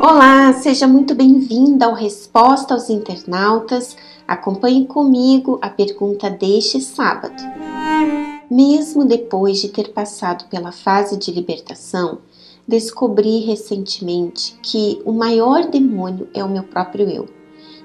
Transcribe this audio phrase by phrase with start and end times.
[0.00, 3.96] Olá, seja muito bem-vinda ao Resposta aos Internautas.
[4.26, 7.40] Acompanhe comigo a pergunta deste sábado.
[8.50, 12.18] Mesmo depois de ter passado pela fase de libertação,
[12.66, 17.28] descobri recentemente que o maior demônio é o meu próprio eu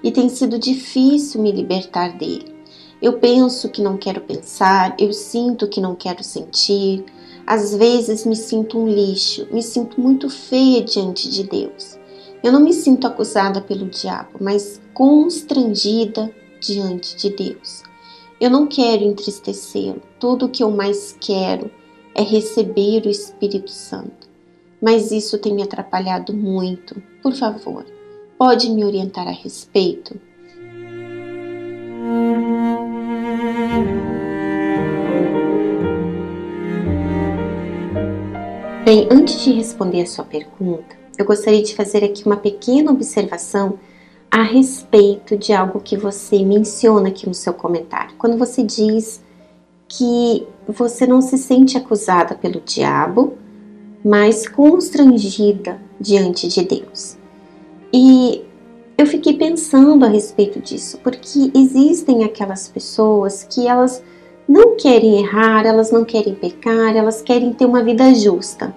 [0.04, 2.59] e tem sido difícil me libertar dele.
[3.02, 7.06] Eu penso que não quero pensar, eu sinto que não quero sentir,
[7.48, 11.98] às vezes me sinto um lixo, me sinto muito feia diante de Deus.
[12.44, 17.84] Eu não me sinto acusada pelo diabo, mas constrangida diante de Deus.
[18.40, 20.02] Eu não quero entristecê-lo.
[20.20, 21.72] Tudo o que eu mais quero
[22.14, 24.30] é receber o Espírito Santo.
[24.82, 27.02] Mas isso tem me atrapalhado muito.
[27.22, 27.86] Por favor,
[28.38, 30.20] pode me orientar a respeito?
[38.90, 43.78] Bem, antes de responder a sua pergunta, eu gostaria de fazer aqui uma pequena observação
[44.32, 48.16] a respeito de algo que você menciona aqui no seu comentário.
[48.18, 49.22] Quando você diz
[49.88, 53.36] que você não se sente acusada pelo diabo,
[54.04, 57.16] mas constrangida diante de Deus.
[57.94, 58.44] E
[58.98, 64.02] eu fiquei pensando a respeito disso, porque existem aquelas pessoas que elas
[64.50, 68.76] não querem errar, elas não querem pecar, elas querem ter uma vida justa.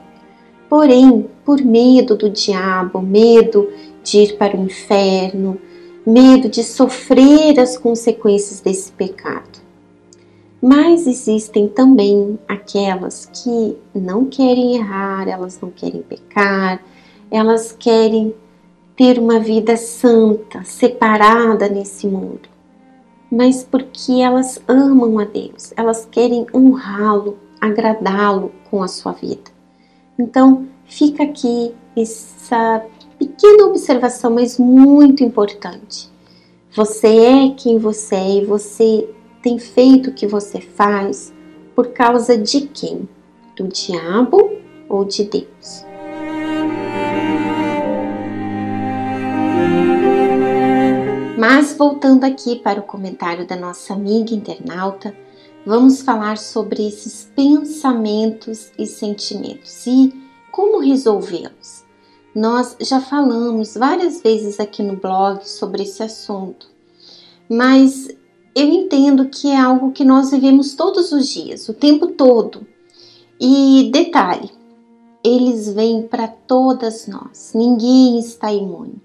[0.69, 3.71] Porém, por medo do diabo, medo
[4.05, 5.59] de ir para o inferno,
[6.07, 9.63] medo de sofrer as consequências desse pecado.
[10.61, 16.83] Mas existem também aquelas que não querem errar, elas não querem pecar,
[17.31, 18.35] elas querem
[18.95, 22.52] ter uma vida santa, separada nesse mundo.
[23.33, 29.51] Mas porque elas amam a Deus, elas querem honrá-lo, agradá-lo com a sua vida.
[30.19, 32.85] Então, fica aqui essa
[33.19, 36.11] pequena observação, mas muito importante.
[36.77, 39.09] Você é quem você é e você
[39.43, 41.33] tem feito o que você faz
[41.75, 43.09] por causa de quem?
[43.57, 44.59] Do diabo
[44.91, 45.92] ou de Deus?
[51.43, 55.13] Mas voltando aqui para o comentário da nossa amiga internauta,
[55.67, 60.15] vamos falar sobre esses pensamentos e sentimentos e
[60.53, 61.85] como resolvê-los.
[62.33, 66.69] Nós já falamos várias vezes aqui no blog sobre esse assunto,
[67.51, 68.07] mas
[68.55, 72.65] eu entendo que é algo que nós vivemos todos os dias, o tempo todo.
[73.41, 74.49] E detalhe,
[75.25, 79.03] eles vêm para todas nós, ninguém está imune.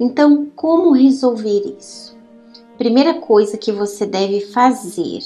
[0.00, 2.16] Então, como resolver isso?
[2.78, 5.18] Primeira coisa que você deve fazer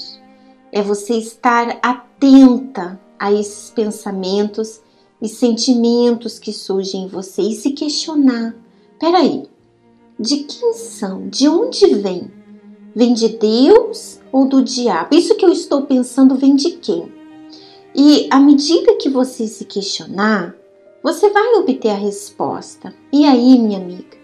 [0.69, 4.81] é você estar atenta a esses pensamentos
[5.21, 8.53] e sentimentos que surgem em você e se questionar:
[8.99, 9.47] peraí,
[10.19, 11.29] de quem são?
[11.29, 12.29] De onde vem?
[12.93, 15.15] Vem de Deus ou do diabo?
[15.15, 17.13] Isso que eu estou pensando vem de quem?
[17.95, 20.53] E à medida que você se questionar,
[21.01, 22.93] você vai obter a resposta.
[23.13, 24.14] E aí, minha amiga,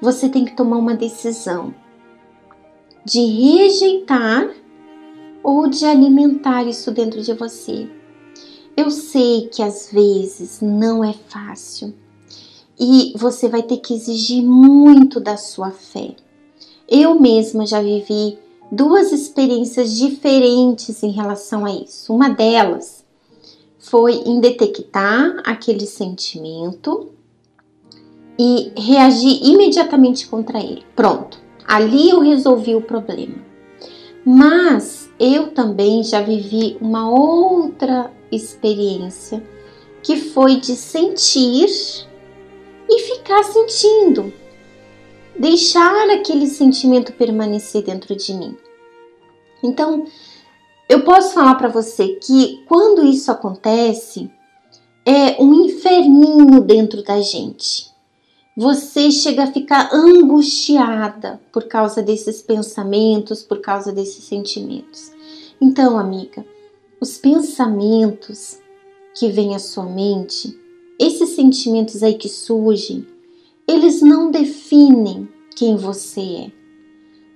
[0.00, 1.74] você tem que tomar uma decisão
[3.04, 4.50] de rejeitar
[5.42, 7.88] ou de alimentar isso dentro de você.
[8.76, 11.94] Eu sei que às vezes não é fácil
[12.78, 16.14] e você vai ter que exigir muito da sua fé.
[16.88, 18.38] Eu mesma já vivi
[18.72, 22.14] duas experiências diferentes em relação a isso.
[22.14, 23.04] Uma delas
[23.78, 27.10] foi em detectar aquele sentimento
[28.42, 30.82] e reagir imediatamente contra ele.
[30.96, 33.36] Pronto, ali eu resolvi o problema.
[34.24, 39.46] Mas eu também já vivi uma outra experiência
[40.02, 41.68] que foi de sentir
[42.88, 44.32] e ficar sentindo,
[45.38, 48.56] deixar aquele sentimento permanecer dentro de mim.
[49.62, 50.06] Então,
[50.88, 54.30] eu posso falar para você que quando isso acontece,
[55.04, 57.89] é um inferninho dentro da gente
[58.56, 65.12] você chega a ficar angustiada por causa desses pensamentos, por causa desses sentimentos.
[65.60, 66.44] Então, amiga,
[67.00, 68.58] os pensamentos
[69.14, 70.58] que vêm à sua mente,
[70.98, 73.06] esses sentimentos aí que surgem,
[73.66, 76.52] eles não definem quem você é.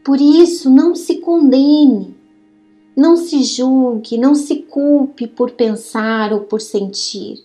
[0.05, 2.15] Por isso, não se condene,
[2.97, 7.39] não se julgue, não se culpe por pensar ou por sentir.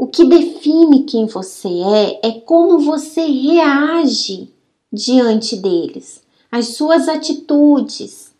[0.00, 4.48] O que define quem você é é como você reage
[4.90, 8.32] diante deles, as suas atitudes.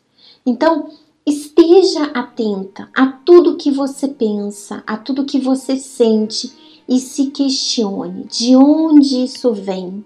[0.47, 0.89] Então,
[1.27, 6.51] esteja atenta a tudo que você pensa, a tudo que você sente
[6.89, 10.03] e se questione de onde isso vem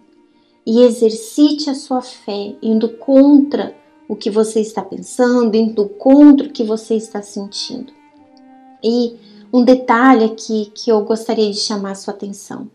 [0.67, 3.73] e exercite a sua fé indo contra
[4.09, 7.93] o que você está pensando, indo contra o que você está sentindo.
[8.83, 9.15] E
[9.55, 12.69] um detalhe aqui que eu gostaria de chamar a sua atenção.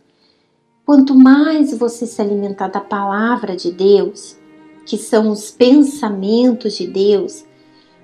[0.85, 4.37] Quanto mais você se alimentar da palavra de Deus,
[4.85, 7.43] que são os pensamentos de Deus,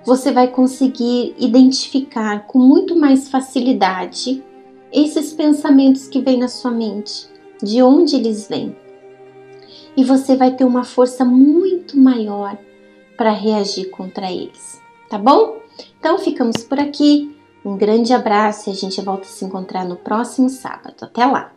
[0.06, 4.44] você vai conseguir identificar com muito mais facilidade
[4.92, 7.30] esses pensamentos que vêm na sua mente,
[7.64, 8.76] de onde eles vêm.
[9.96, 12.58] E você vai ter uma força muito maior
[13.16, 15.60] para reagir contra eles, tá bom?
[15.98, 17.35] Então ficamos por aqui.
[17.66, 20.98] Um grande abraço e a gente volta a se encontrar no próximo sábado.
[21.02, 21.52] Até lá!